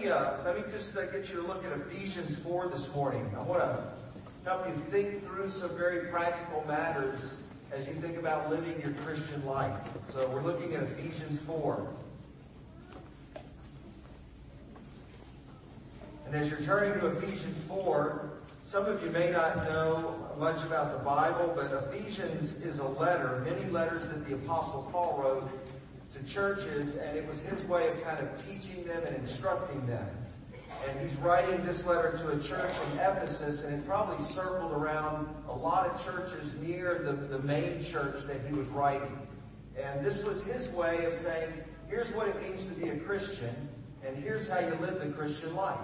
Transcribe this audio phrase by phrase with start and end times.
[0.00, 3.28] me uh, let me just uh, get you to look at Ephesians 4 this morning.
[3.36, 3.82] I want to
[4.44, 9.44] help you think through some very practical matters as you think about living your Christian
[9.44, 9.76] life.
[10.12, 11.86] So we're looking at Ephesians 4.
[16.26, 18.30] And as you're turning to Ephesians 4,
[18.66, 23.42] some of you may not know much about the Bible, but Ephesians is a letter,
[23.44, 25.77] many letters that the Apostle Paul wrote
[26.18, 30.06] to churches, and it was his way of kind of teaching them and instructing them.
[30.88, 35.28] And he's writing this letter to a church in Ephesus, and it probably circled around
[35.48, 39.18] a lot of churches near the, the main church that he was writing.
[39.82, 41.52] And this was his way of saying,
[41.88, 43.54] here's what it means to be a Christian,
[44.06, 45.78] and here's how you live the Christian life.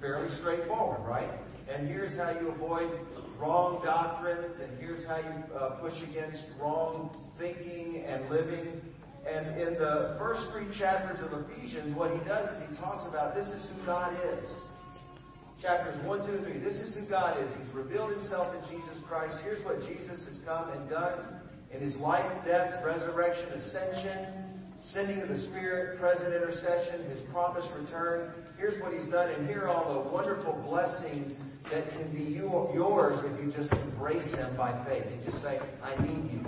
[0.00, 1.30] Fairly straightforward, right?
[1.68, 2.90] And here's how you avoid
[3.38, 8.80] wrong doctrines, and here's how you uh, push against wrong thinking and living.
[9.26, 13.34] And in the first three chapters of Ephesians, what he does is he talks about
[13.34, 14.54] this is who God is.
[15.60, 16.52] Chapters 1, 2, and 3.
[16.54, 17.54] This is who God is.
[17.54, 19.42] He's revealed himself in Jesus Christ.
[19.44, 21.18] Here's what Jesus has come and done
[21.72, 24.26] in his life, death, resurrection, ascension,
[24.80, 28.32] sending of the Spirit, present intercession, his promised return.
[28.58, 33.22] Here's what he's done, and here are all the wonderful blessings that can be yours
[33.22, 35.06] if you just embrace him by faith.
[35.06, 36.39] and just say, I need you.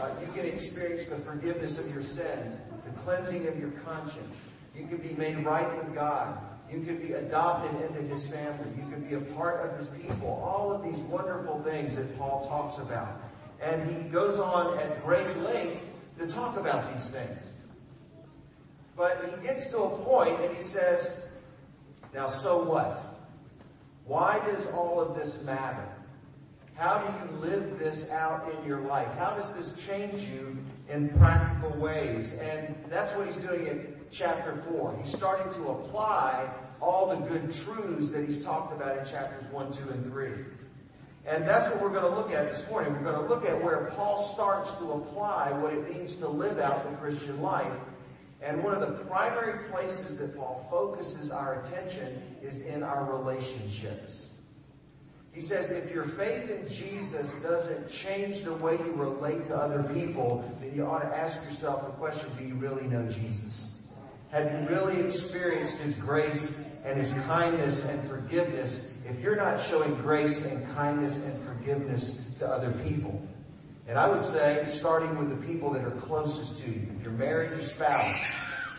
[0.00, 4.34] Uh, you can experience the forgiveness of your sins, the cleansing of your conscience.
[4.74, 6.38] You can be made right with God.
[6.72, 8.66] You can be adopted into his family.
[8.78, 10.40] You can be a part of his people.
[10.42, 13.20] All of these wonderful things that Paul talks about.
[13.60, 15.84] And he goes on at great length
[16.18, 17.56] to talk about these things.
[18.96, 21.30] But he gets to a point and he says,
[22.14, 22.98] now so what?
[24.06, 25.86] Why does all of this matter?
[26.80, 29.06] How do you live this out in your life?
[29.18, 30.56] How does this change you
[30.88, 32.32] in practical ways?
[32.40, 34.98] And that's what he's doing in chapter 4.
[35.02, 36.48] He's starting to apply
[36.80, 40.30] all the good truths that he's talked about in chapters 1, 2, and 3.
[41.26, 42.94] And that's what we're going to look at this morning.
[42.94, 46.58] We're going to look at where Paul starts to apply what it means to live
[46.60, 47.78] out the Christian life.
[48.40, 54.29] And one of the primary places that Paul focuses our attention is in our relationships.
[55.32, 59.84] He says if your faith in Jesus doesn't change the way you relate to other
[59.94, 63.80] people, then you ought to ask yourself the question, do you really know Jesus?
[64.32, 69.94] Have you really experienced His grace and His kindness and forgiveness if you're not showing
[69.96, 73.20] grace and kindness and forgiveness to other people?
[73.86, 76.88] And I would say, starting with the people that are closest to you.
[76.96, 78.32] If you're married, your spouse.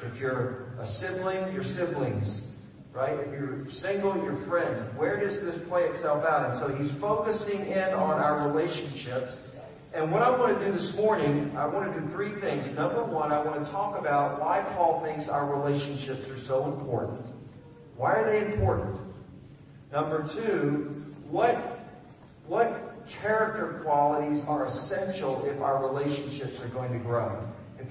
[0.03, 2.50] If you're a sibling, your siblings
[2.93, 3.17] right?
[3.19, 4.81] If you're single, your friends.
[4.97, 6.49] Where does this play itself out?
[6.49, 9.47] And so he's focusing in on our relationships.
[9.93, 12.73] And what I want to do this morning, I want to do three things.
[12.75, 17.25] Number one, I want to talk about why Paul thinks our relationships are so important.
[17.97, 18.99] Why are they important?
[19.91, 20.95] Number two,
[21.29, 21.55] what,
[22.47, 27.37] what character qualities are essential if our relationships are going to grow?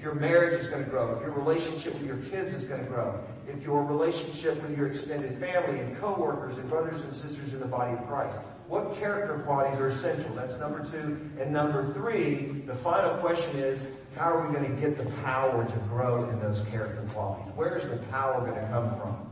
[0.01, 2.89] Your marriage is going to grow, if your relationship with your kids is going to
[2.89, 7.59] grow, if your relationship with your extended family and coworkers and brothers and sisters in
[7.59, 8.39] the body of Christ.
[8.67, 10.33] What character qualities are essential?
[10.33, 11.29] That's number two.
[11.39, 13.85] And number three, the final question is,
[14.15, 17.53] how are we going to get the power to grow in those character qualities?
[17.55, 19.29] Where is the power going to come from?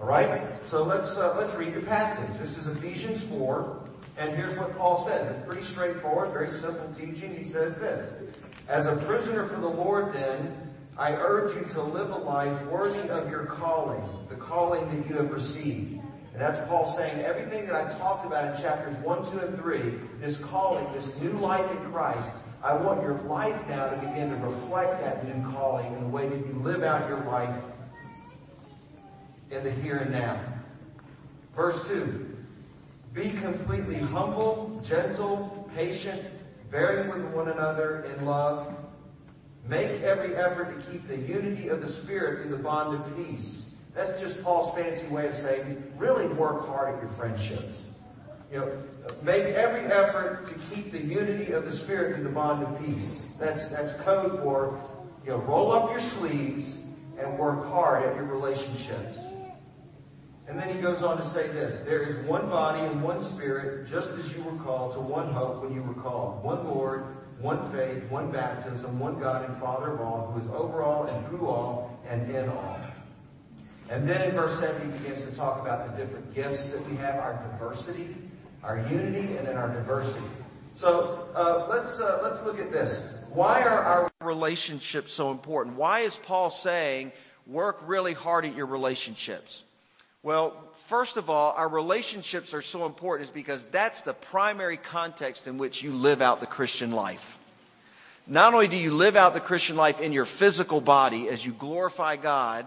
[0.00, 0.42] All right.
[0.64, 2.38] So let's uh, let's read the passage.
[2.38, 3.82] This is Ephesians four,
[4.16, 5.36] and here's what Paul says.
[5.36, 7.36] It's pretty straightforward, very simple teaching.
[7.36, 8.24] He says this:
[8.70, 10.56] As a prisoner for the Lord, then
[10.96, 15.16] I urge you to live a life worthy of your calling, the calling that you
[15.16, 16.00] have received.
[16.32, 19.80] And that's Paul saying everything that I talked about in chapters 1, 2, and 3,
[20.20, 22.30] this calling, this new life in Christ,
[22.62, 26.28] I want your life now to begin to reflect that new calling in the way
[26.28, 27.56] that you live out your life
[29.50, 30.40] in the here and now.
[31.56, 32.36] Verse 2.
[33.14, 36.22] Be completely humble, gentle, patient,
[36.70, 38.74] bearing with one another in love,
[39.68, 43.76] Make every effort to keep the unity of the Spirit in the bond of peace.
[43.94, 47.90] That's just Paul's fancy way of saying, really work hard at your friendships.
[48.52, 48.72] You know,
[49.22, 53.28] make every effort to keep the unity of the Spirit in the bond of peace.
[53.38, 54.76] That's, that's code for,
[55.24, 56.78] you know, roll up your sleeves
[57.18, 59.18] and work hard at your relationships.
[60.50, 63.86] And then he goes on to say this, there is one body and one spirit,
[63.86, 67.04] just as you were called to one hope when you were called, one Lord,
[67.38, 71.28] one faith, one baptism, one God and Father of all, who is over all and
[71.28, 72.80] through all and in all.
[73.90, 76.96] And then in verse 7 he begins to talk about the different gifts that we
[76.96, 78.16] have, our diversity,
[78.64, 80.26] our unity, and then our diversity.
[80.74, 83.22] So uh, let's uh, let's look at this.
[83.32, 85.76] Why are our relationships so important?
[85.76, 87.12] Why is Paul saying
[87.46, 89.64] work really hard at your relationships?
[90.22, 90.54] Well,
[90.86, 95.56] first of all, our relationships are so important is because that's the primary context in
[95.56, 97.38] which you live out the Christian life.
[98.26, 101.52] Not only do you live out the Christian life in your physical body as you
[101.52, 102.66] glorify God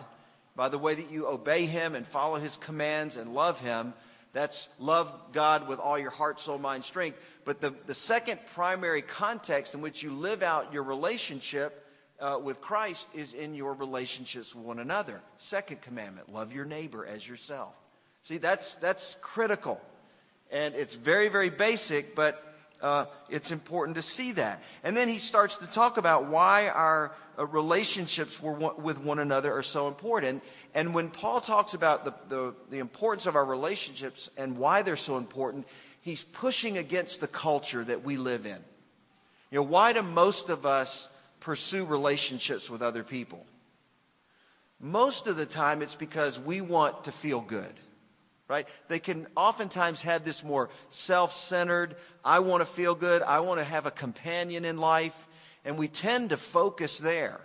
[0.55, 3.93] by the way that you obey Him and follow His commands and love Him,
[4.33, 7.19] that's love God with all your heart, soul, mind, strength.
[7.45, 11.82] But the, the second primary context in which you live out your relationship
[12.19, 15.21] uh, with Christ is in your relationships with one another.
[15.37, 17.73] Second commandment love your neighbor as yourself.
[18.23, 19.81] See, that's, that's critical.
[20.51, 22.41] And it's very, very basic, but
[22.81, 24.61] uh, it's important to see that.
[24.83, 29.63] And then he starts to talk about why our uh, relationships with one another are
[29.63, 30.43] so important.
[30.75, 34.95] And when Paul talks about the, the, the importance of our relationships and why they're
[34.95, 35.65] so important,
[36.01, 38.59] he's pushing against the culture that we live in.
[39.49, 41.09] You know, why do most of us
[41.43, 43.45] pursue relationships with other people?
[44.79, 47.73] Most of the time, it's because we want to feel good
[48.47, 48.67] right?
[48.87, 53.59] They can oftentimes have this more self centered, I want to feel good, I want
[53.59, 55.27] to have a companion in life,
[55.65, 57.39] and we tend to focus there.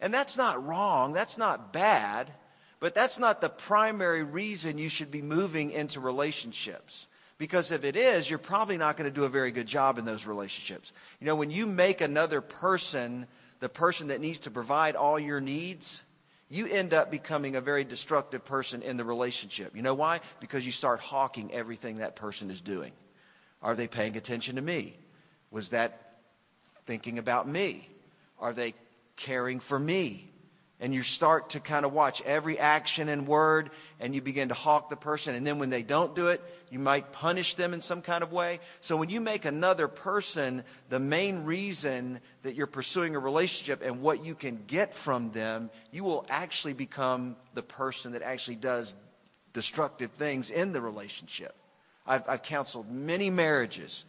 [0.00, 2.32] And that's not wrong, that's not bad,
[2.80, 7.08] but that's not the primary reason you should be moving into relationships.
[7.38, 10.04] Because if it is, you're probably not going to do a very good job in
[10.04, 10.92] those relationships.
[11.20, 13.26] You know, when you make another person
[13.60, 16.02] the person that needs to provide all your needs,
[16.48, 19.74] you end up becoming a very destructive person in the relationship.
[19.74, 20.20] You know why?
[20.40, 22.92] Because you start hawking everything that person is doing.
[23.62, 24.96] Are they paying attention to me?
[25.50, 26.18] Was that
[26.84, 27.88] thinking about me?
[28.38, 28.74] Are they
[29.16, 30.30] caring for me?
[30.78, 34.54] And you start to kind of watch every action and word and you begin to
[34.54, 37.80] hawk the person and then when they don't do it you might punish them in
[37.80, 38.60] some kind of way.
[38.80, 44.02] So when you make another person the main reason that you're pursuing a relationship and
[44.02, 48.94] what you can get from them you will actually become the person that actually does
[49.54, 51.54] destructive things in the relationship.
[52.06, 54.04] I've, I've counseled many marriages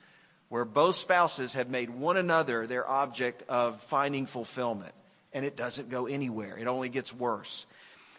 [0.49, 4.93] where both spouses have made one another their object of finding fulfillment
[5.33, 6.57] and it doesn't go anywhere.
[6.57, 7.65] It only gets worse.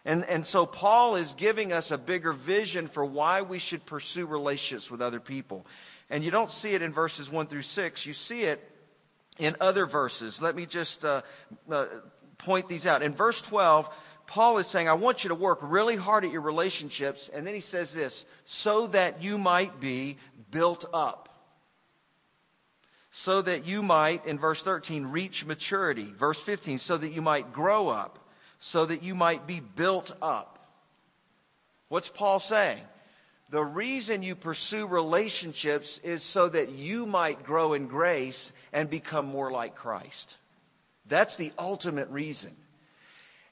[0.04, 4.26] And, and so Paul is giving us a bigger vision for why we should pursue
[4.26, 5.66] relationships with other people.
[6.10, 8.70] And you don't see it in verses 1 through 6, you see it
[9.38, 10.40] in other verses.
[10.40, 11.22] Let me just uh,
[11.70, 11.86] uh,
[12.38, 13.02] point these out.
[13.02, 13.88] In verse 12,
[14.26, 17.28] Paul is saying, I want you to work really hard at your relationships.
[17.28, 20.18] And then he says this, so that you might be
[20.50, 21.27] built up
[23.18, 26.04] so that you might, in verse 13, reach maturity.
[26.04, 28.20] Verse 15, so that you might grow up,
[28.60, 30.60] so that you might be built up.
[31.88, 32.80] What's Paul saying?
[33.50, 39.26] The reason you pursue relationships is so that you might grow in grace and become
[39.26, 40.38] more like Christ.
[41.08, 42.54] That's the ultimate reason.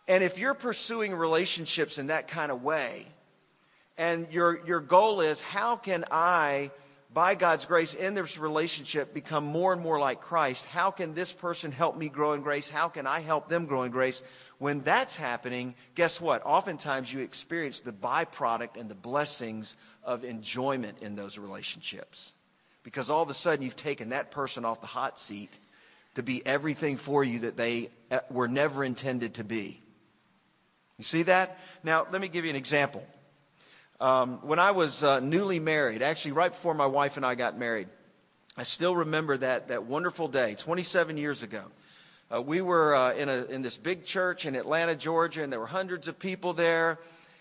[0.07, 3.05] And if you're pursuing relationships in that kind of way,
[3.99, 6.71] and your, your goal is, how can I
[7.13, 10.67] by God's grace in this relationship become more and more like Christ.
[10.67, 12.69] How can this person help me grow in grace?
[12.69, 14.23] How can I help them grow in grace?
[14.59, 16.45] When that's happening, guess what?
[16.45, 22.33] Oftentimes you experience the byproduct and the blessings of enjoyment in those relationships.
[22.83, 25.51] Because all of a sudden you've taken that person off the hot seat
[26.15, 29.81] to be everything for you that they uh, were never intended to be.
[30.99, 31.59] You see that?
[31.83, 33.07] Now, let me give you an example.
[33.99, 37.59] Um, when I was uh, newly married, actually right before my wife and I got
[37.59, 37.89] married,
[38.55, 41.63] I still remember that, that wonderful day, 27 years ago.
[42.35, 45.61] Uh, we were uh, in, a, in this big church in Atlanta, Georgia, and there
[45.61, 46.99] were hundreds of people there.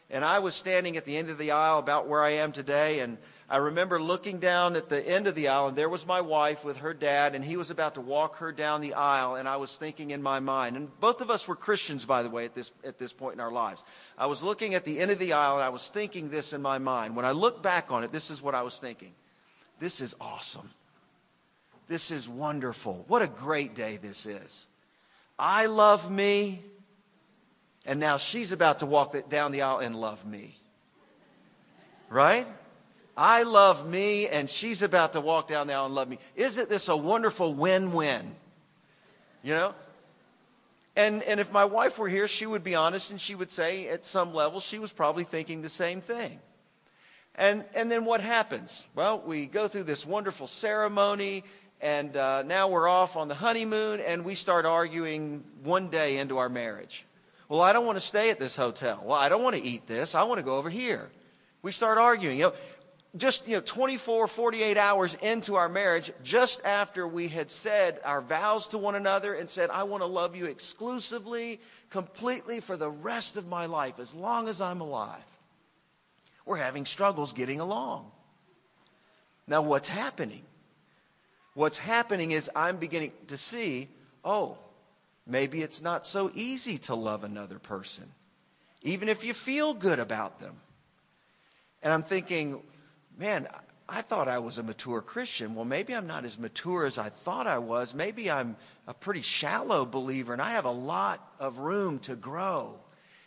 [0.09, 2.99] And I was standing at the end of the aisle about where I am today,
[2.99, 6.19] and I remember looking down at the end of the aisle, and there was my
[6.19, 9.47] wife with her dad, and he was about to walk her down the aisle, and
[9.47, 12.45] I was thinking in my mind, and both of us were Christians, by the way,
[12.45, 13.83] at this, at this point in our lives.
[14.17, 16.61] I was looking at the end of the aisle, and I was thinking this in
[16.63, 17.15] my mind.
[17.15, 19.13] When I look back on it, this is what I was thinking.
[19.77, 20.71] This is awesome.
[21.87, 23.05] This is wonderful.
[23.07, 24.65] What a great day this is.
[25.37, 26.63] I love me,
[27.85, 30.57] and now she's about to walk down the aisle and love me.
[32.09, 32.47] Right?
[33.17, 36.19] I love me, and she's about to walk down the aisle and love me.
[36.35, 38.35] Isn't this a wonderful win win?
[39.41, 39.73] You know?
[40.97, 43.87] And, and if my wife were here, she would be honest and she would say,
[43.89, 46.39] at some level, she was probably thinking the same thing.
[47.35, 48.85] And, and then what happens?
[48.95, 51.43] Well, we go through this wonderful ceremony,
[51.81, 56.37] and uh, now we're off on the honeymoon, and we start arguing one day into
[56.37, 57.05] our marriage.
[57.49, 59.03] Well, I don't want to stay at this hotel.
[59.05, 60.15] Well, I don't want to eat this.
[60.15, 61.09] I want to go over here.
[61.61, 62.37] We start arguing.
[62.37, 62.53] You know,
[63.17, 68.21] just, you know, 24, 48 hours into our marriage, just after we had said our
[68.21, 72.89] vows to one another and said, I want to love you exclusively, completely for the
[72.89, 75.23] rest of my life, as long as I'm alive.
[76.45, 78.11] We're having struggles getting along.
[79.47, 80.41] Now, what's happening?
[81.53, 83.87] What's happening is I'm beginning to see,
[84.23, 84.57] oh,
[85.25, 88.11] maybe it's not so easy to love another person,
[88.81, 90.55] even if you feel good about them.
[91.81, 92.61] And I'm thinking,
[93.17, 93.47] man,
[93.87, 95.53] I thought I was a mature Christian.
[95.55, 97.93] Well, maybe I'm not as mature as I thought I was.
[97.93, 98.55] Maybe I'm
[98.87, 102.79] a pretty shallow believer and I have a lot of room to grow.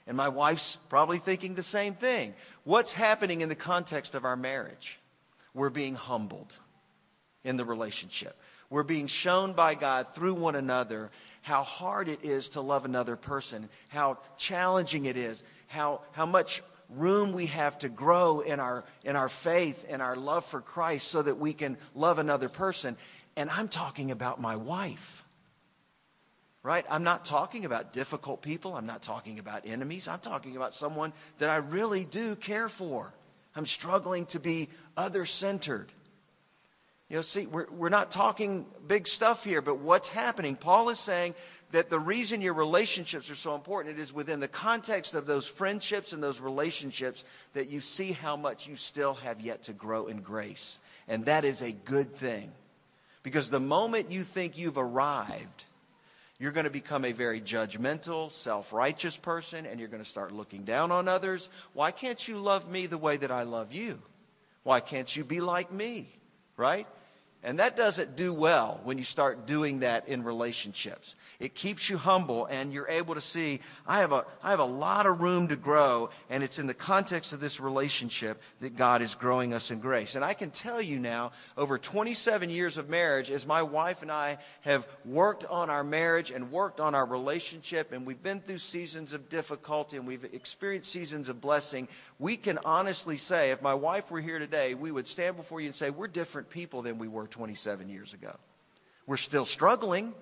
[0.06, 2.34] And my wife's probably thinking the same thing.
[2.64, 4.98] What's happening in the context of our marriage?
[5.54, 6.52] We're being humbled
[7.44, 8.36] in the relationship.
[8.70, 11.10] We're being shown by God through one another
[11.42, 16.62] how hard it is to love another person, how challenging it is, how, how much
[16.88, 21.08] room we have to grow in our, in our faith and our love for Christ
[21.08, 22.96] so that we can love another person.
[23.36, 25.24] And I'm talking about my wife.
[26.62, 26.84] Right?
[26.90, 28.76] I'm not talking about difficult people.
[28.76, 30.08] I'm not talking about enemies.
[30.08, 33.14] I'm talking about someone that I really do care for.
[33.54, 35.92] I'm struggling to be other centered.
[37.08, 40.56] You know, see, we're, we're not talking big stuff here, but what's happening?
[40.56, 41.34] Paul is saying
[41.70, 45.46] that the reason your relationships are so important it is within the context of those
[45.46, 47.24] friendships and those relationships
[47.54, 50.78] that you see how much you still have yet to grow in grace.
[51.06, 52.52] And that is a good thing.
[53.22, 55.64] Because the moment you think you've arrived,
[56.38, 60.32] you're going to become a very judgmental, self righteous person, and you're going to start
[60.32, 61.48] looking down on others.
[61.72, 64.00] Why can't you love me the way that I love you?
[64.62, 66.08] Why can't you be like me?
[66.56, 66.86] Right?
[67.44, 71.14] And that doesn't do well when you start doing that in relationships.
[71.38, 74.64] It keeps you humble and you're able to see, I have a, I have a
[74.64, 76.10] lot of room to grow.
[76.28, 80.16] And it's in the context of this relationship that God is growing us in grace.
[80.16, 84.10] And I can tell you now, over 27 years of marriage, as my wife and
[84.10, 88.58] I have worked on our marriage and worked on our relationship, and we've been through
[88.58, 91.86] seasons of difficulty and we've experienced seasons of blessing,
[92.18, 95.68] we can honestly say, if my wife were here today, we would stand before you
[95.68, 98.36] and say, we're different people than we were 27 years ago.
[99.06, 100.12] We're still struggling.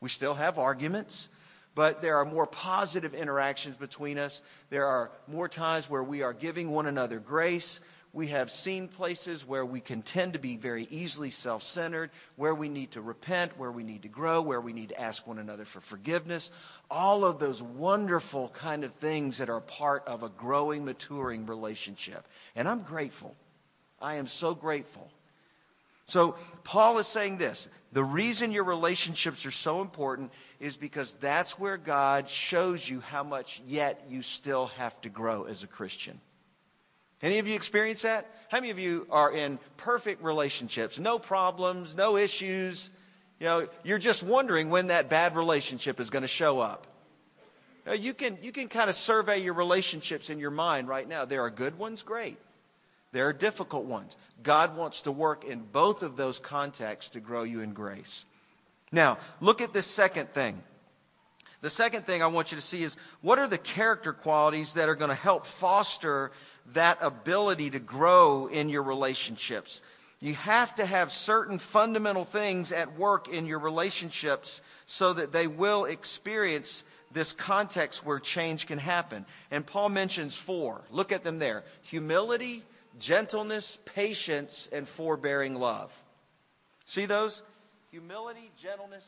[0.00, 1.28] We still have arguments,
[1.74, 4.40] but there are more positive interactions between us.
[4.70, 7.80] There are more times where we are giving one another grace.
[8.12, 12.54] We have seen places where we can tend to be very easily self centered, where
[12.54, 15.38] we need to repent, where we need to grow, where we need to ask one
[15.38, 16.50] another for forgiveness.
[16.90, 22.26] All of those wonderful kind of things that are part of a growing, maturing relationship.
[22.56, 23.36] And I'm grateful.
[24.00, 25.10] I am so grateful
[26.10, 31.58] so Paul is saying this the reason your relationships are so important is because that's
[31.58, 36.20] where God shows you how much yet you still have to grow as a Christian.
[37.22, 38.30] Any of you experience that?
[38.48, 40.98] How many of you are in perfect relationships?
[40.98, 42.90] No problems, no issues.
[43.38, 46.86] You know, you're just wondering when that bad relationship is going to show up.
[47.92, 51.24] You can, you can kind of survey your relationships in your mind right now.
[51.24, 52.38] There are good ones, great.
[53.12, 54.16] There are difficult ones.
[54.42, 58.24] God wants to work in both of those contexts to grow you in grace.
[58.92, 60.62] Now, look at this second thing.
[61.60, 64.88] The second thing I want you to see is what are the character qualities that
[64.88, 66.32] are going to help foster
[66.72, 69.82] that ability to grow in your relationships?
[70.20, 75.46] You have to have certain fundamental things at work in your relationships so that they
[75.46, 79.24] will experience this context where change can happen.
[79.50, 80.82] And Paul mentions four.
[80.90, 82.62] Look at them there humility,
[83.00, 85.92] gentleness, patience, and forbearing love.
[86.86, 87.42] See those?
[87.90, 89.04] Humility, gentleness,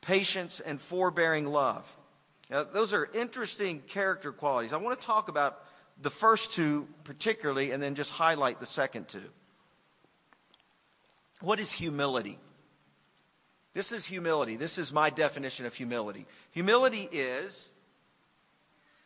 [0.00, 1.96] patience, and forbearing love.
[2.50, 4.72] Now, those are interesting character qualities.
[4.72, 5.64] I want to talk about
[6.00, 9.22] the first two particularly and then just highlight the second two.
[11.40, 12.38] What is humility?
[13.72, 14.56] This is humility.
[14.56, 16.26] This is my definition of humility.
[16.50, 17.70] Humility is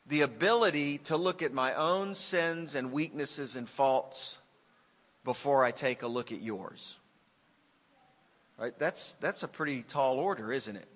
[0.08, 4.38] the ability to look at my own sins and weaknesses and faults
[5.24, 6.98] before I take a look at yours.
[8.58, 8.78] Right?
[8.78, 10.88] That's, that's a pretty tall order, isn't it?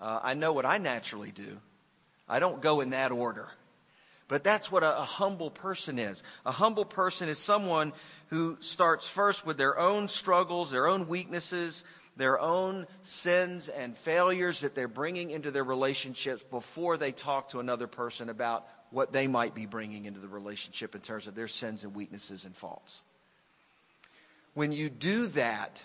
[0.00, 1.58] Uh, I know what I naturally do.
[2.28, 3.48] I don't go in that order.
[4.28, 6.22] But that's what a, a, humble person is.
[6.46, 7.92] A humble person is someone
[8.28, 11.84] who starts first with their own struggles, their own weaknesses,
[12.16, 17.60] their own sins and failures that they're bringing into their relationships before they talk to
[17.60, 21.48] another person about what they might be bringing into the relationship in terms of their
[21.48, 23.02] sins and weaknesses and faults.
[24.54, 25.82] When you do that,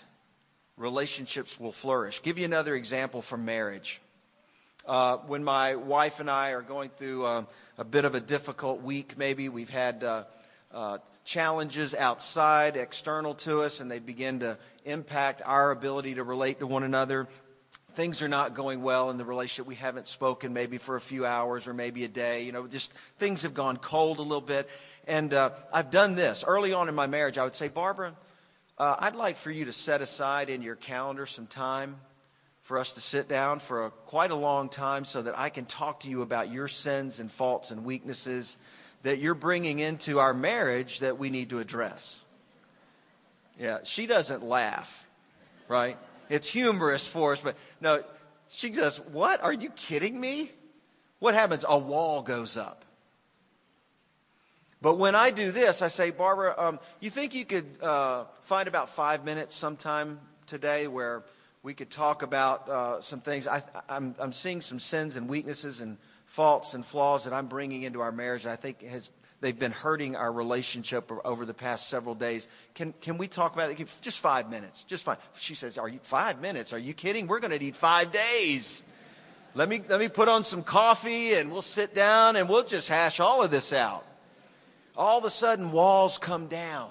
[0.76, 2.22] relationships will flourish.
[2.22, 4.00] Give you another example from marriage.
[4.86, 7.44] Uh, when my wife and I are going through uh,
[7.78, 10.24] a bit of a difficult week, maybe we've had uh,
[10.72, 14.56] uh, challenges outside, external to us, and they begin to
[14.86, 17.28] impact our ability to relate to one another.
[17.92, 19.66] Things are not going well in the relationship.
[19.66, 22.44] We haven't spoken maybe for a few hours or maybe a day.
[22.44, 24.70] You know, just things have gone cold a little bit.
[25.06, 27.36] And uh, I've done this early on in my marriage.
[27.36, 28.14] I would say, Barbara,
[28.78, 31.96] uh, I'd like for you to set aside in your calendar some time
[32.62, 35.66] for us to sit down for a, quite a long time so that I can
[35.66, 38.56] talk to you about your sins and faults and weaknesses
[39.02, 42.24] that you're bringing into our marriage that we need to address.
[43.58, 45.06] Yeah, she doesn't laugh,
[45.68, 45.96] right?
[46.28, 48.04] It's humorous for us, but no,
[48.50, 49.42] she says, What?
[49.42, 50.52] Are you kidding me?
[51.18, 51.64] What happens?
[51.68, 52.84] A wall goes up.
[54.80, 58.68] But when I do this, I say, Barbara, um, you think you could uh, find
[58.68, 61.24] about five minutes sometime today where
[61.64, 63.48] we could talk about uh, some things?
[63.48, 65.98] I, I'm, I'm seeing some sins and weaknesses and
[66.28, 68.46] faults and flaws that I'm bringing into our marriage.
[68.46, 72.48] I think has they've been hurting our relationship over the past several days.
[72.74, 74.00] Can can we talk about it?
[74.00, 74.84] Just five minutes.
[74.84, 75.18] Just five.
[75.34, 76.72] She says, "Are you five minutes?
[76.72, 77.26] Are you kidding?
[77.26, 78.82] We're going to need five days."
[79.54, 82.88] Let me let me put on some coffee and we'll sit down and we'll just
[82.88, 84.04] hash all of this out
[84.98, 86.90] all of a sudden walls come down.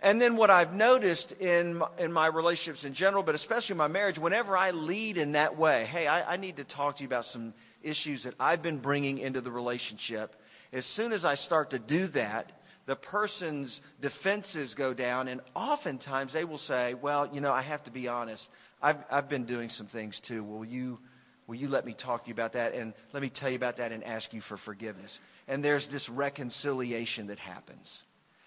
[0.00, 3.88] And then what I've noticed in my, in my relationships in general, but especially my
[3.88, 7.06] marriage, whenever I lead in that way, hey, I, I need to talk to you
[7.06, 10.36] about some issues that I've been bringing into the relationship.
[10.72, 12.52] As soon as I start to do that,
[12.86, 17.84] the person's defenses go down, and oftentimes they will say, "Well, you know, I have
[17.84, 18.50] to be honest.
[18.80, 20.42] I've I've been doing some things too.
[20.42, 20.98] Will you
[21.46, 23.76] will you let me talk to you about that and let me tell you about
[23.76, 28.04] that and ask you for forgiveness?" and there's this reconciliation that happens.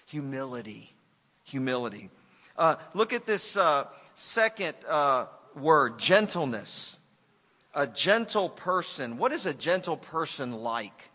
[0.07, 0.93] Humility.
[1.43, 2.09] Humility.
[2.57, 5.25] Uh, look at this uh, second uh,
[5.55, 6.97] word, gentleness.
[7.75, 9.17] A gentle person.
[9.17, 11.11] What is a gentle person like?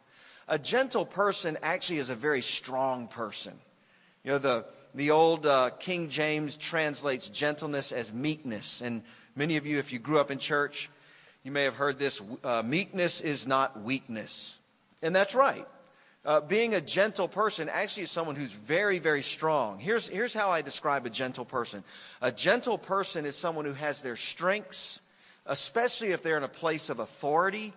[0.46, 3.54] A gentle person actually is a very strong person.
[4.24, 4.64] You know, the,
[4.94, 8.82] the old uh, King James translates gentleness as meekness.
[8.82, 9.02] And
[9.34, 10.90] many of you, if you grew up in church,
[11.42, 14.58] you may have heard this uh, meekness is not weakness.
[15.02, 15.66] And that's right.
[16.22, 19.78] Uh, being a gentle person actually is someone who's very, very strong.
[19.78, 21.82] Here's, here's how I describe a gentle person
[22.20, 25.00] a gentle person is someone who has their strengths,
[25.46, 27.72] especially if they're in a place of authority.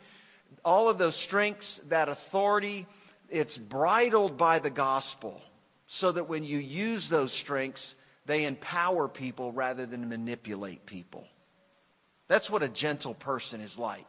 [0.63, 2.86] All of those strengths, that authority,
[3.30, 5.41] it's bridled by the gospel
[5.88, 7.95] so that when you use those strengths,
[8.26, 11.28] they empower people rather than manipulate people.
[12.28, 14.08] That's what a gentle person is like.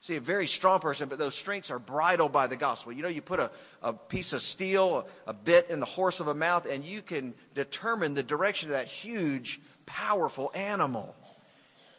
[0.00, 2.92] See, a very strong person, but those strengths are bridled by the gospel.
[2.92, 3.50] You know, you put a,
[3.82, 7.02] a piece of steel, a, a bit in the horse of a mouth, and you
[7.02, 11.16] can determine the direction of that huge, powerful animal.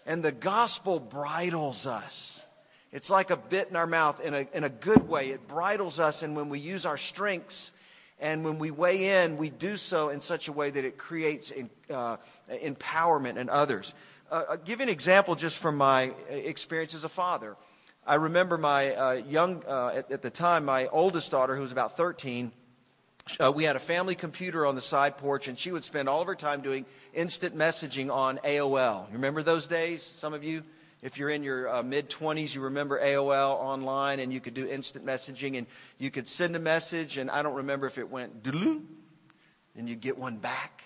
[0.10, 2.44] And the gospel bridles us.
[2.92, 5.30] It's like a bit in our mouth in a, in a good way.
[5.30, 7.72] It bridles us, and when we use our strengths
[8.20, 11.52] and when we weigh in, we do so in such a way that it creates
[11.52, 12.18] in, uh,
[12.50, 13.94] empowerment in others.
[14.32, 17.56] Uh, I'll give you an example just from my experience as a father.
[18.04, 21.72] I remember my uh, young, uh, at, at, the time, my oldest daughter, who was
[21.72, 22.52] about 13,
[23.40, 26.22] uh, we had a family computer on the side porch, and she would spend all
[26.22, 29.08] of her time doing instant messaging on AOL.
[29.08, 30.02] You remember those days?
[30.04, 30.64] Some of you,
[31.02, 34.66] if you're in your uh, mid 20s, you remember AOL online, and you could do
[34.66, 38.44] instant messaging, and you could send a message, and I don't remember if it went
[39.76, 40.84] and you get one back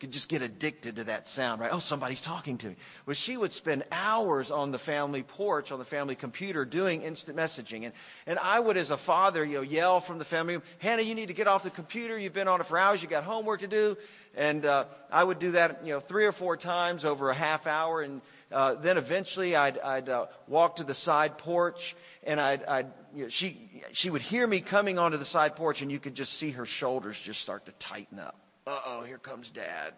[0.00, 1.70] could just get addicted to that sound, right?
[1.72, 2.76] Oh, somebody's talking to me.
[3.06, 7.36] Well, she would spend hours on the family porch, on the family computer, doing instant
[7.36, 7.84] messaging.
[7.84, 7.92] And,
[8.26, 11.14] and I would, as a father, you know, yell from the family room, Hannah, you
[11.14, 12.18] need to get off the computer.
[12.18, 13.02] You've been on it for hours.
[13.02, 13.96] You got homework to do.
[14.36, 17.66] And uh, I would do that, you know, three or four times over a half
[17.68, 18.02] hour.
[18.02, 22.86] And uh, then eventually I'd, I'd uh, walk to the side porch and I'd, I'd
[23.14, 26.14] you know, she, she would hear me coming onto the side porch and you could
[26.14, 29.94] just see her shoulders just start to tighten up uh oh, here comes dad.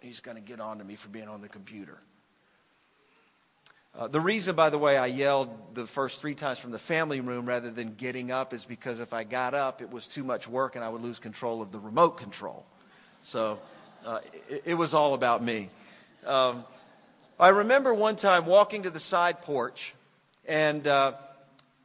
[0.00, 1.98] He's going to get on to me for being on the computer.
[3.98, 7.20] Uh, the reason, by the way, I yelled the first three times from the family
[7.20, 10.48] room rather than getting up is because if I got up, it was too much
[10.48, 12.64] work and I would lose control of the remote control.
[13.22, 13.58] So
[14.06, 15.70] uh, it, it, was all about me.
[16.24, 16.64] Um,
[17.38, 19.94] I remember one time walking to the side porch
[20.46, 21.14] and uh,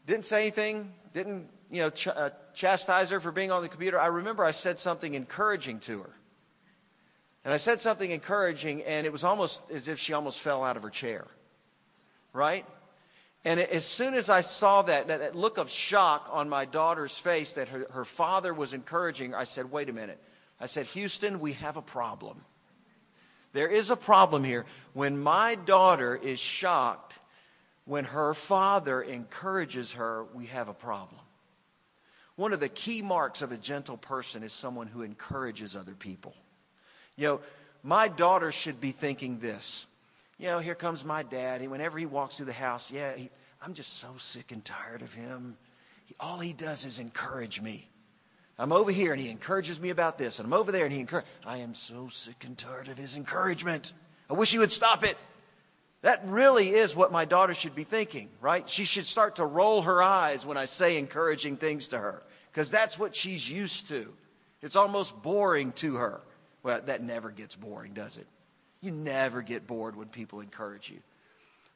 [0.06, 4.00] didn't say anything, didn't you know ch- uh, chastise her for being on the computer.
[4.00, 6.15] I remember I said something encouraging to her.
[7.46, 10.78] And I said something encouraging, and it was almost as if she almost fell out
[10.78, 11.28] of her chair.
[12.34, 12.66] Right?
[13.46, 17.54] And as soon as I saw that, that look of shock on my daughter's face
[17.54, 20.20] that her, her father was encouraging, I said, wait a minute.
[20.60, 22.44] I said, Houston, we have a problem.
[23.54, 24.66] There is a problem here.
[24.94, 27.20] When my daughter is shocked,
[27.86, 31.22] when her father encourages her, we have a problem.
[32.36, 36.34] One of the key marks of a gentle person is someone who encourages other people.
[37.16, 37.42] You know,
[37.84, 39.86] my daughter should be thinking this.
[40.38, 41.62] You know, here comes my dad.
[41.62, 43.30] And whenever he walks through the house, yeah, he,
[43.62, 45.58] I'm just so sick and tired of him.
[46.06, 47.90] He, all he does is encourage me.
[48.58, 51.02] I'm over here and he encourages me about this, and I'm over there and he
[51.02, 51.30] encourages.
[51.46, 53.92] I am so sick and tired of his encouragement.
[54.30, 55.18] I wish he would stop it.
[56.02, 58.70] That really is what my daughter should be thinking, right?
[58.70, 62.72] She should start to roll her eyes when I say encouraging things to her, because
[62.72, 64.14] that's what she's used to.
[64.62, 66.22] It's almost boring to her.
[66.66, 68.26] Well, that never gets boring, does it?
[68.82, 70.98] You never get bored when people encourage you.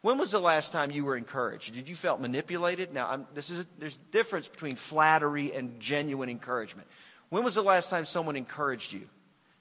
[0.01, 1.75] When was the last time you were encouraged?
[1.75, 2.91] Did you felt manipulated?
[2.91, 6.87] Now, I'm, this is a, there's a difference between flattery and genuine encouragement.
[7.29, 9.07] When was the last time someone encouraged you?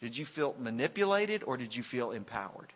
[0.00, 2.72] Did you feel manipulated or did you feel empowered?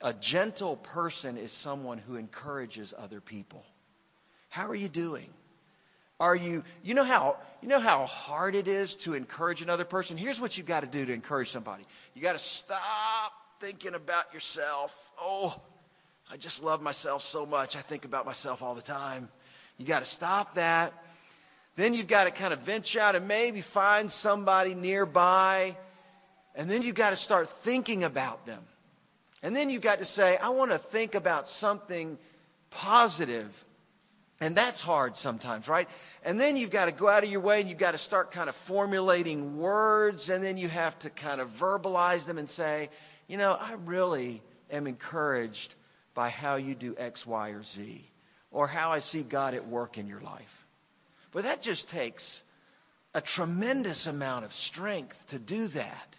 [0.00, 3.64] A gentle person is someone who encourages other people.
[4.48, 5.30] How are you doing?
[6.20, 10.16] Are you you know how you know how hard it is to encourage another person?
[10.16, 11.84] Here's what you've got to do to encourage somebody.
[12.14, 14.94] You got to stop thinking about yourself.
[15.20, 15.60] Oh,
[16.30, 17.76] I just love myself so much.
[17.76, 19.28] I think about myself all the time.
[19.78, 20.92] You got to stop that.
[21.74, 25.76] Then you've got to kind of venture out and maybe find somebody nearby.
[26.54, 28.62] And then you've got to start thinking about them.
[29.42, 32.16] And then you've got to say, I want to think about something
[32.70, 33.64] positive.
[34.44, 35.88] And that's hard sometimes, right?
[36.22, 38.30] And then you've got to go out of your way and you've got to start
[38.30, 40.28] kind of formulating words.
[40.28, 42.90] And then you have to kind of verbalize them and say,
[43.26, 45.74] you know, I really am encouraged
[46.12, 48.06] by how you do X, Y, or Z,
[48.50, 50.66] or how I see God at work in your life.
[51.32, 52.42] But that just takes
[53.14, 56.16] a tremendous amount of strength to do that.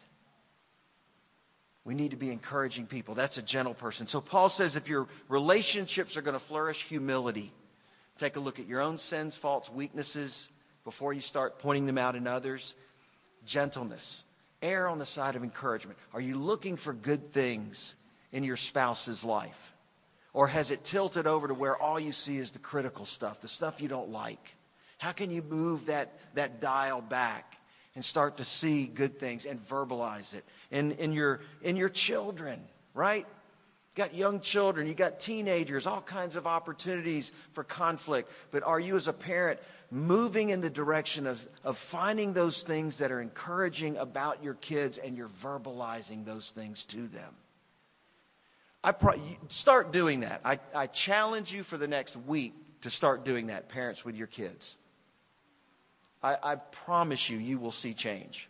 [1.83, 3.13] We need to be encouraging people.
[3.13, 4.07] That's a gentle person.
[4.07, 7.53] So Paul says if your relationships are going to flourish, humility.
[8.17, 10.49] Take a look at your own sins, faults, weaknesses
[10.83, 12.75] before you start pointing them out in others.
[13.45, 14.25] Gentleness.
[14.61, 15.99] Err on the side of encouragement.
[16.13, 17.95] Are you looking for good things
[18.31, 19.73] in your spouse's life?
[20.33, 23.47] Or has it tilted over to where all you see is the critical stuff, the
[23.47, 24.55] stuff you don't like?
[24.97, 27.57] How can you move that, that dial back
[27.95, 30.43] and start to see good things and verbalize it?
[30.71, 32.61] In, in, your, in your children,
[32.93, 33.27] right?
[33.95, 38.29] You got young children, you got teenagers, all kinds of opportunities for conflict.
[38.51, 42.97] But are you as a parent moving in the direction of, of finding those things
[42.97, 47.33] that are encouraging about your kids and you're verbalizing those things to them?
[48.83, 50.41] I pro- start doing that.
[50.43, 54.27] I, I challenge you for the next week to start doing that, parents with your
[54.27, 54.75] kids.
[56.21, 58.49] I, I promise you, you will see change.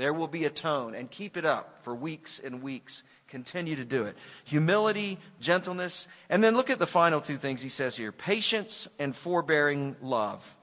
[0.00, 3.02] There will be a tone, and keep it up for weeks and weeks.
[3.28, 4.16] Continue to do it.
[4.44, 9.14] Humility, gentleness, and then look at the final two things he says here patience and
[9.14, 10.56] forbearing love.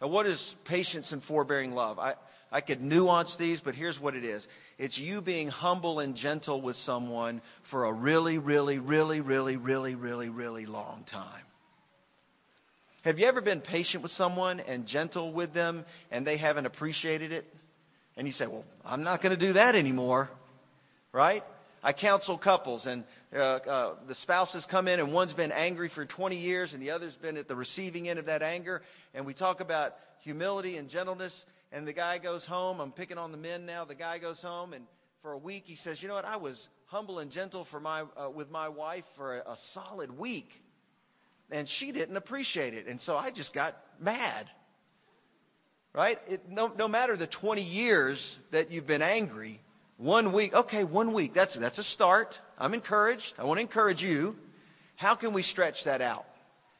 [0.00, 1.98] Now, what is patience and forbearing love?
[1.98, 2.14] I,
[2.50, 6.62] I could nuance these, but here's what it is it's you being humble and gentle
[6.62, 11.44] with someone for a really, really, really, really, really, really, really long time.
[13.02, 17.30] Have you ever been patient with someone and gentle with them and they haven't appreciated
[17.30, 17.54] it?
[18.18, 20.28] And you say, Well, I'm not going to do that anymore,
[21.12, 21.44] right?
[21.84, 26.04] I counsel couples, and uh, uh, the spouses come in, and one's been angry for
[26.04, 28.82] 20 years, and the other's been at the receiving end of that anger.
[29.14, 32.80] And we talk about humility and gentleness, and the guy goes home.
[32.80, 33.84] I'm picking on the men now.
[33.84, 34.84] The guy goes home, and
[35.22, 36.24] for a week he says, "You know what?
[36.24, 40.18] I was humble and gentle for my uh, with my wife for a, a solid
[40.18, 40.60] week,
[41.52, 44.50] and she didn't appreciate it, and so I just got mad."
[45.98, 46.20] Right?
[46.28, 49.58] It, no, no matter the 20 years that you've been angry,
[49.96, 52.40] one week, okay, one week, that's, that's a start.
[52.56, 53.34] I'm encouraged.
[53.36, 54.36] I want to encourage you.
[54.94, 56.24] How can we stretch that out?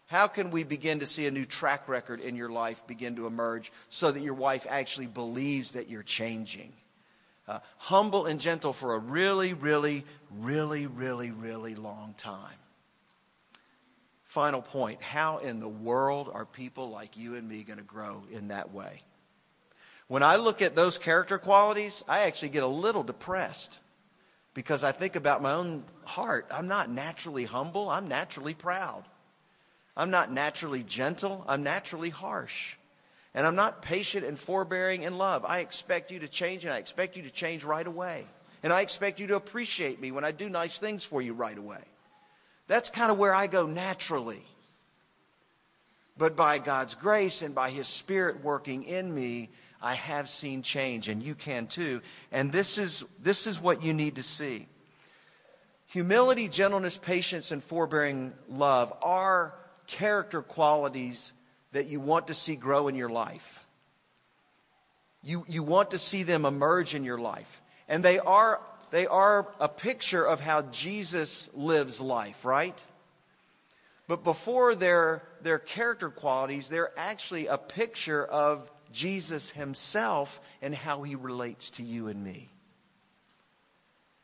[0.07, 3.26] How can we begin to see a new track record in your life begin to
[3.26, 6.72] emerge so that your wife actually believes that you're changing?
[7.48, 12.58] Uh, humble and gentle for a really, really, really, really, really long time.
[14.28, 18.22] Final point how in the world are people like you and me going to grow
[18.30, 19.02] in that way?
[20.06, 23.78] When I look at those character qualities, I actually get a little depressed
[24.52, 26.46] because I think about my own heart.
[26.50, 29.04] I'm not naturally humble, I'm naturally proud.
[29.96, 32.76] I'm not naturally gentle, I'm naturally harsh.
[33.34, 35.46] And I'm not patient and forbearing in love.
[35.46, 38.26] I expect you to change, and I expect you to change right away.
[38.62, 41.56] And I expect you to appreciate me when I do nice things for you right
[41.56, 41.80] away.
[42.68, 44.44] That's kind of where I go naturally.
[46.16, 49.50] But by God's grace and by His Spirit working in me,
[49.81, 52.02] I have seen change, and you can too.
[52.33, 54.66] And this is, this is what you need to see.
[55.87, 59.54] Humility, gentleness, patience, and forbearing love are
[59.87, 61.33] character qualities
[61.72, 63.64] that you want to see grow in your life.
[65.22, 67.62] You, you want to see them emerge in your life.
[67.88, 72.79] And they are, they are a picture of how Jesus lives life, right?
[74.07, 81.03] But before their, their character qualities, they're actually a picture of Jesus himself and how
[81.03, 82.48] he relates to you and me.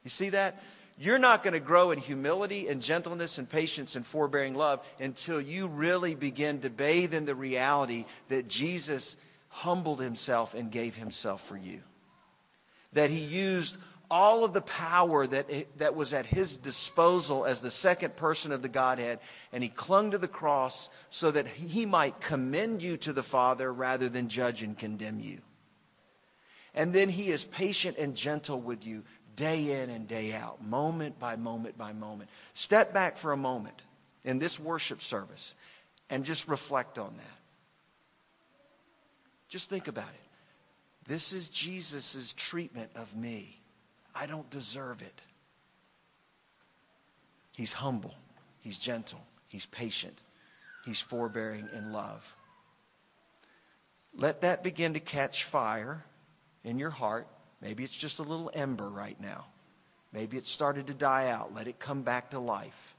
[0.03, 0.62] You see that?
[0.96, 5.40] You're not going to grow in humility and gentleness and patience and forbearing love until
[5.40, 9.16] you really begin to bathe in the reality that Jesus
[9.48, 11.81] humbled himself and gave himself for you.
[12.92, 13.77] That he used
[14.10, 18.62] all of the power that, that was at his disposal as the second person of
[18.62, 19.20] the Godhead,
[19.52, 23.72] and he clung to the cross so that he might commend you to the Father
[23.72, 25.38] rather than judge and condemn you.
[26.74, 29.04] And then he is patient and gentle with you
[29.36, 32.30] day in and day out, moment by moment by moment.
[32.52, 33.82] Step back for a moment
[34.24, 35.54] in this worship service
[36.10, 37.38] and just reflect on that.
[39.48, 40.28] Just think about it.
[41.06, 43.60] This is Jesus' treatment of me.
[44.14, 45.20] I don't deserve it.
[47.53, 48.14] He's humble,
[48.61, 50.20] he's gentle, he's patient,
[50.85, 52.37] he's forbearing in love.
[54.16, 56.05] Let that begin to catch fire
[56.62, 57.27] in your heart.
[57.61, 59.46] Maybe it's just a little ember right now.
[60.12, 61.55] Maybe it started to die out.
[61.55, 62.94] Let it come back to life.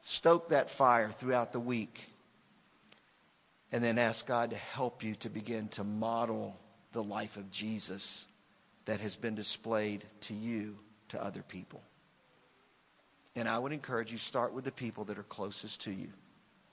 [0.00, 2.04] Stoke that fire throughout the week.
[3.70, 6.56] And then ask God to help you to begin to model
[6.92, 8.26] the life of Jesus
[8.86, 10.76] that has been displayed to you
[11.08, 11.82] to other people.
[13.36, 16.08] And I would encourage you start with the people that are closest to you.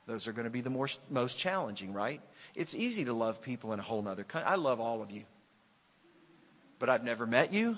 [0.07, 2.21] Those are going to be the more, most challenging, right?
[2.55, 4.49] It's easy to love people in a whole other country.
[4.49, 5.23] I love all of you
[6.83, 7.77] but I've never met you,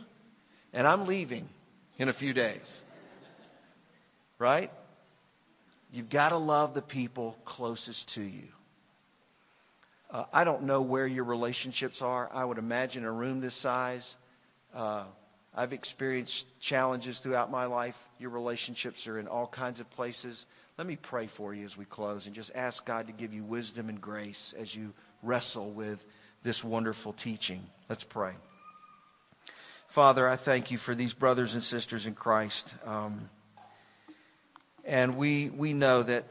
[0.74, 1.48] and I'm leaving
[2.00, 2.82] in a few days.
[4.40, 4.72] Right?
[5.94, 8.48] You've got to love the people closest to you.
[10.10, 12.32] Uh, I don't know where your relationships are.
[12.34, 14.18] I would imagine a room this size.
[14.76, 15.06] Uh,
[15.56, 17.98] I've experienced challenges throughout my life.
[18.20, 20.46] Your relationships are in all kinds of places.
[20.78, 23.44] Let me pray for you as we close and just ask God to give you
[23.44, 26.06] wisdom and grace as you wrestle with
[26.44, 27.66] this wonderful teaching.
[27.88, 28.34] Let's pray.
[29.88, 32.76] Father, I thank you for these brothers and sisters in Christ.
[32.86, 33.30] Um,
[34.84, 36.26] and we, we know that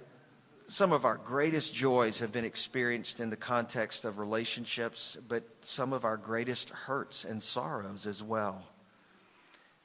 [0.68, 5.92] some of our greatest joys have been experienced in the context of relationships, but some
[5.92, 8.62] of our greatest hurts and sorrows as well.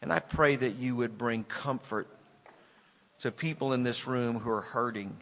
[0.01, 2.07] And I pray that you would bring comfort
[3.19, 5.17] to people in this room who are hurting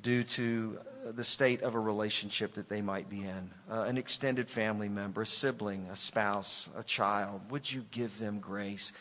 [0.00, 0.78] due to
[1.14, 3.50] the state of a relationship that they might be in.
[3.70, 7.40] Uh, an extended family member, a sibling, a spouse, a child.
[7.50, 8.92] Would you give them grace?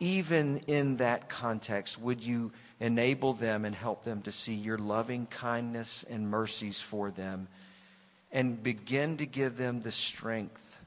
[0.00, 5.26] Even in that context, would you enable them and help them to see your loving
[5.26, 7.48] kindness and mercies for them
[8.32, 10.78] and begin to give them the strength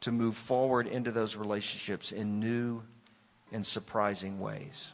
[0.00, 2.82] to move forward into those relationships in new
[3.52, 4.92] and surprising ways?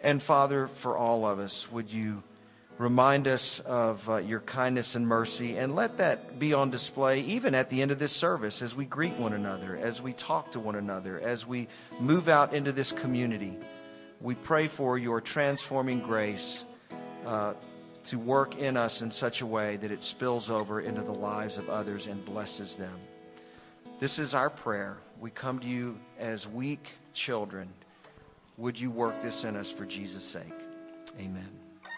[0.00, 2.22] And Father, for all of us, would you
[2.78, 7.54] remind us of uh, your kindness and mercy, and let that be on display even
[7.54, 10.60] at the end of this service as we greet one another, as we talk to
[10.60, 11.68] one another, as we
[12.00, 13.56] move out into this community.
[14.24, 16.64] We pray for your transforming grace
[17.26, 17.52] uh,
[18.04, 21.58] to work in us in such a way that it spills over into the lives
[21.58, 22.98] of others and blesses them.
[23.98, 24.96] This is our prayer.
[25.20, 27.68] We come to you as weak children.
[28.56, 30.54] Would you work this in us for Jesus' sake?
[31.20, 31.63] Amen.